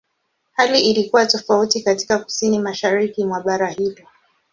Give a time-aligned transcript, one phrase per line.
[0.51, 4.07] Hali ilikuwa tofauti katika Kusini-Mashariki mwa bara hilo.